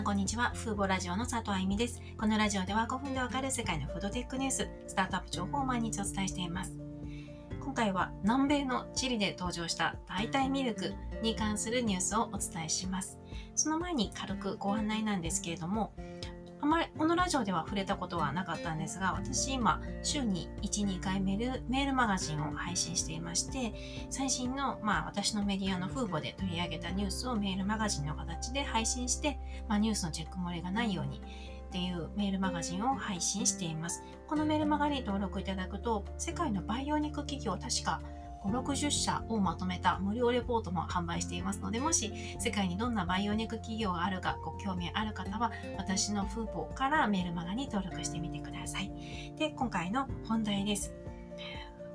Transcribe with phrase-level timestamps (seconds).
[0.00, 0.50] んこんにちは。
[0.54, 2.00] フーボラジオの佐藤あゆみです。
[2.16, 6.72] このラジオでは5分でわかる世界のフードテックニュース、スタートアップ情報を毎日お伝えしています。
[7.60, 13.18] 今回は南米のチリで登場した代替ミルクに関するニュースをお伝えします。
[13.54, 15.92] その前に軽くご案内なんですけれども、
[16.62, 23.72] あまりこのラジオでは触れたことはなかったんですが、私今、週に1、2回メールメールマガジンを配信していまして、
[24.10, 29.38] 最新の、まあ、私のメディアの風母で取り上げたニュースをメールマガジンの形で配信して、
[29.68, 31.22] まあ、ニュースのチェック漏れがないように
[31.70, 34.02] っていうメールマガジンを配信しています。
[34.28, 38.02] このメールマガに登録いただくと、世界の培養肉企業確か
[38.44, 48.92] 5、60社をまとめた無料レポートも販売していますので、もし世界にどんな培養肉企業があるかご興味ある方は、私のフーポからメールマガに登録してみてください。
[49.36, 50.92] で、今回の本題です。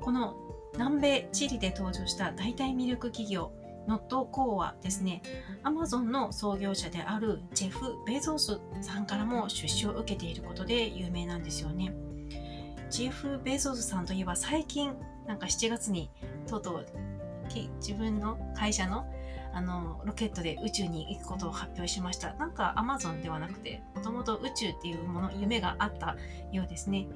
[0.00, 0.36] この
[0.74, 3.52] 南米チリで登場した代替ミルク企業、
[3.88, 5.22] ノットコーはですね、
[5.62, 11.94] アマゾンの創業者であるジェフ・ベゾスさんからも出資を受けていることで有名なんですよね。
[12.90, 14.94] ジェフ・ベゾスさんといえば最近
[15.28, 16.10] なんか7月に
[16.48, 16.86] とうとう
[17.76, 19.06] 自分の会社の
[19.54, 22.34] あのロケットで宇宙に行くことを発表しました。
[22.34, 26.16] なんかアマゾンではなくて、もともと宇宙っていうもの、夢があった
[26.52, 27.08] ようですね。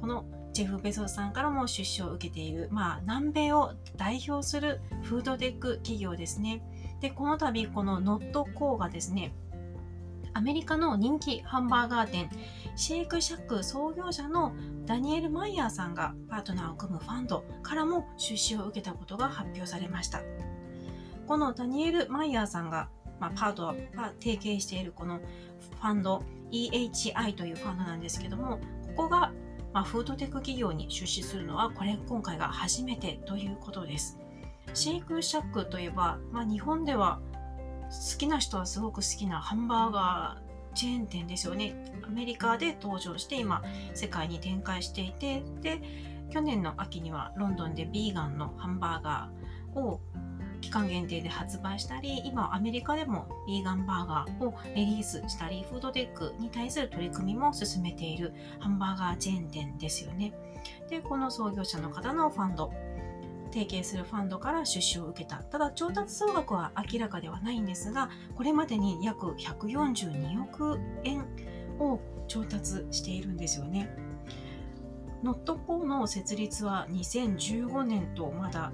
[0.00, 6.62] このジェフ・ベゾスさんからも出資を受けている、まあ、南米を代表するフードテック企業ですね。
[7.00, 9.32] で、この度、このノットコーがですね、
[10.34, 12.30] アメリカの人気ハンバーガー店、
[12.76, 14.54] シェイクシャック創業者の
[14.86, 20.20] ダニエル・マイヤーさんがパートナーを組むファンドからも出資を受けたことが発表されました。
[21.26, 22.88] このダニエル・マイヤーさんが、
[23.20, 28.58] まあ、パートナー、提携しているこのファンド EHI というファンドなんですけども、
[28.96, 29.32] ここが、
[29.72, 34.18] まあ、フードテック企業に出資するのはこれ今回が初めてということです。
[34.74, 37.20] シェイクシャックといえば、まあ、日本では
[37.90, 41.74] 好きな人はすごく好きなハンバーガーチェーン店ですよね。
[42.04, 43.62] アメリカで登場して今
[43.94, 45.80] 世界に展開していて、で、
[46.30, 50.00] 去年の秋にはロンドンでビーガンのハンバーガーを
[50.60, 60.32] 期間限定で発売したり、今アメリカでもビーガンバーガーをリリースしたり、フードテックに対する取り組みも進めているハンバーガーチェーン店ですよね。
[60.90, 62.72] で、この創業者の方のファンド、
[63.58, 65.38] 提携するファンドから出資を受けた。
[65.42, 71.26] ただ調達総額は明らかではないんですが、これまでに約142億円
[71.80, 71.98] を
[72.28, 73.90] 調達しているんですよね。
[75.24, 78.72] ノットコーの設立は2015年とまだ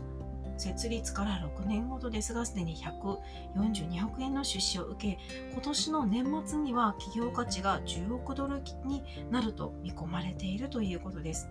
[0.58, 5.18] 設立から6年ほどですが、すでに142億円の出資を受け、
[5.52, 11.48] 今年の年末には企業価値が10億ドルになると見込まれているということです。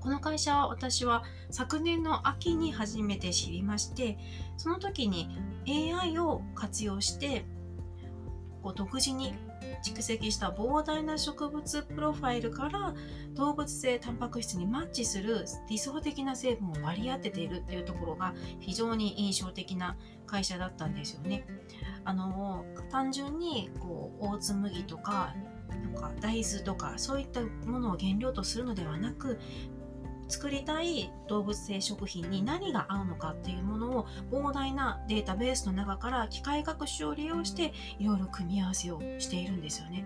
[0.00, 4.18] この会社は私は昨年の秋に初めて知りまして
[4.56, 5.28] その時に
[5.68, 7.44] AI を活用して
[8.62, 9.34] こう独自に
[9.84, 12.94] 蓄積した膨大な植物プロファイルから
[13.34, 19.96] 動物性タンパク質にマッチする理想的な成分を割り当てているっていうところが非常に印象的な
[20.26, 21.46] 会社だったんですよね。
[22.04, 25.34] あの単純にこうオーツ麦とか
[25.68, 29.38] なんか大豆とかそういったものを原料とするのではなく
[30.30, 40.04] 作りたい動物性食品に何が合うのかっていうものを膨大なデータベースの中から機械学習を利用していろいろ組み合わせをしているんですよね。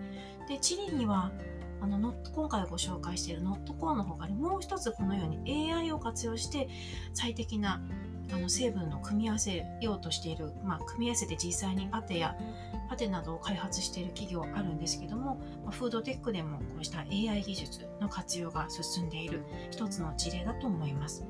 [0.49, 1.31] で、チリには
[1.81, 6.67] あの今回ご紹介しているノットコーンの他にもう一つこのように AI を活用して
[7.13, 7.81] 最適な
[8.31, 12.35] あの成分の組み合わせようとしている、まあ、組み合わせて実際にパテや
[12.89, 21.25] パテなどを開発している企業あるんですけども、まあ、フードテックでもこうした AI 技術の活用が進んでいる一つの事例だと思います。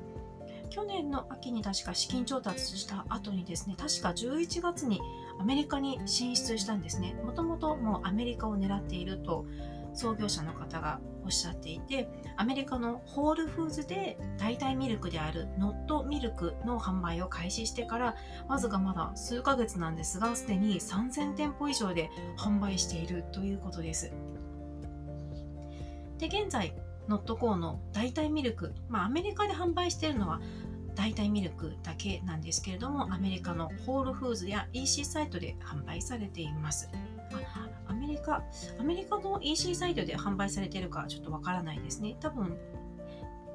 [0.68, 5.00] 去年の秋に確か資金調達した後にですね、確か11月に
[5.38, 7.14] アメリカに進出したんですね。
[7.24, 9.46] もともともうアメリカを狙っていると
[9.96, 18.14] 創業者の方がおっしゃっていてアメリカのホールフーズで代替ミルクであるノットミルクの販売を開始してから
[18.46, 24.12] わずかまだ数ヶ月なんですがすでに3000店舗以上で販売しているということです。
[26.18, 26.74] で現在
[27.08, 30.40] ノットコーの代替ミルク、まあ、アメリカで販売しているのは
[30.94, 36.88] 代替ミルクだけなんですけれどもアメリカのホールフーズや EC サイトで販売されています。
[38.26, 42.16] アメリカ、アメリカの EC サイトで販売されているかちょっとわからないですね。
[42.20, 42.56] 多分、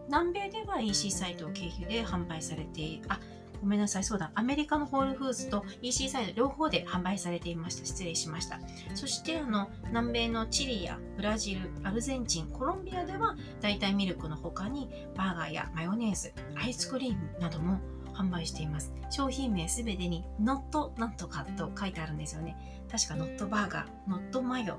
[0.08, 3.06] 南米では EC サイト経由で販売されている。
[3.10, 3.20] あ、
[3.62, 4.32] ごめんなさい、そうだ。
[4.34, 7.86] アメリカのホールフーズと EC サイト両方で販売されていました。
[7.86, 8.60] 失礼しました。
[8.96, 17.80] そして、あの、南米のチリやブラジル、アルゼンチン、コロンビアでは代替ミルクの他にバーガーやマヨネーズ、アイスクリームなども
[18.22, 18.94] 販売しています。
[19.10, 22.56] 商品名すべてに not なんとかと書いてあるんですよね。
[22.90, 24.78] 確か not バーガー not マヨ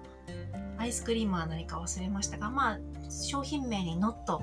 [0.79, 2.79] アイスクリームは何か忘れましたがまあ
[3.11, 4.43] 商品名に not と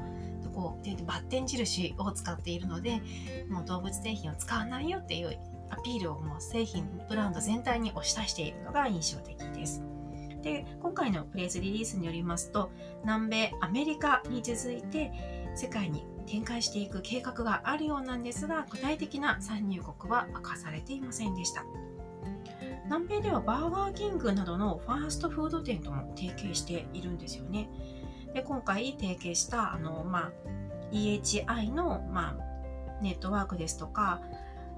[0.54, 3.02] こうバッテン印を使っているので
[3.50, 5.38] もう動物製品を使わないよっていう
[5.70, 9.84] アピールをもう製品ブランド全体に押し出しているのが印象的です。
[10.42, 12.72] で今回のプレスリリースによりますと
[13.04, 15.12] 南米アメリカに続いて
[15.56, 21.66] 世界に展開していく計画があるようなんですが具体的な参入国は明かされていませんでした
[22.86, 27.70] 南米ではバーガーキングなどのファーストフード店とも提携しているんですよね
[28.34, 30.32] で今回提携したあの、まあ、
[30.92, 34.22] EHI の、まあ、ネットワークですとか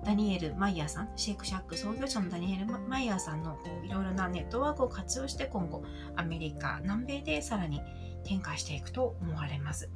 [0.06, 5.83] ダニエル・マイヤーさん、シェイクシャック創業者のダニエル・マイヤーさんのこういろいろなネットワークを活用して今後
[6.15, 7.81] アメリカ、南米でさらに
[8.24, 9.92] 展開していくと思われます。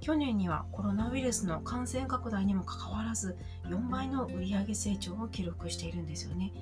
[0.00, 6.52] 去年にはコロナウイルスの感染拡大にもかかわらず4倍の売上成長を記録しているんですよね。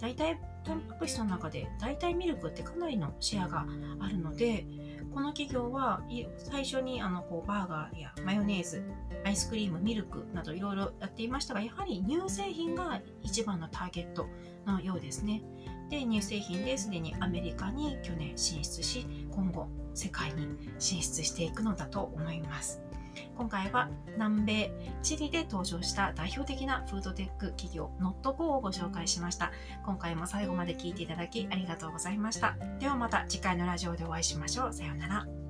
[0.00, 3.66] 大体タンパク質の中で代替ミルクってかなりのシェアが
[4.00, 4.66] あるので
[5.14, 6.02] この企業は
[6.36, 8.84] 最初にあのこうバーガーやマヨネーズ
[9.24, 14.26] アイスクリームミルクなどいろいろやっていましたがやはり乳製品が一番のターゲット
[14.66, 15.42] のようですね
[15.88, 20.46] で乳製品ですでにアメリカに去年進出し今後世界に
[20.78, 22.80] 進出していくのだと思います。
[23.36, 24.72] 今回は南米
[25.02, 29.52] チリで登場した代表的なフードテック企業ノットコをご紹介しました。
[29.84, 32.56] 今回も最後まで聞いていただきありがとうございました。
[32.78, 34.72] ではまた次回のラジオでお会いしましょう。
[34.72, 35.45] さようなら。